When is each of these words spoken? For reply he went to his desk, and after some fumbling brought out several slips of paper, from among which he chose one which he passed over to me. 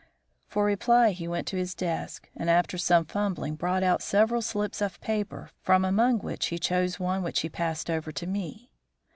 For 0.47 0.65
reply 0.65 1.11
he 1.11 1.27
went 1.27 1.45
to 1.49 1.57
his 1.57 1.75
desk, 1.75 2.27
and 2.35 2.49
after 2.49 2.75
some 2.75 3.05
fumbling 3.05 3.53
brought 3.53 3.83
out 3.83 4.01
several 4.01 4.41
slips 4.41 4.81
of 4.81 4.99
paper, 4.99 5.51
from 5.61 5.85
among 5.85 6.21
which 6.21 6.47
he 6.47 6.57
chose 6.57 6.99
one 6.99 7.21
which 7.21 7.41
he 7.41 7.49
passed 7.49 7.87
over 7.87 8.11
to 8.11 8.25
me. 8.25 8.71